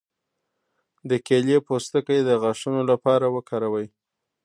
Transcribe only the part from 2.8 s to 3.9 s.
لپاره وکاروئ